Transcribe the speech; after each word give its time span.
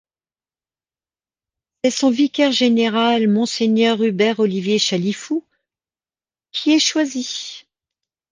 C'est 1.83 1.91
son 1.91 2.09
vicaire 2.09 2.51
général, 2.51 3.27
Mgr 3.27 4.01
Hubert-Olivier 4.01 4.79
Chalifoux, 4.79 5.45
qui 6.51 6.71
est 6.71 6.79
choisi. 6.79 7.67